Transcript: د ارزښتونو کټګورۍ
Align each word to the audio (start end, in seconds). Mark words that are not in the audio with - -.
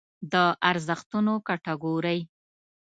د 0.31 0.35
ارزښتونو 0.69 1.33
کټګورۍ 1.47 2.19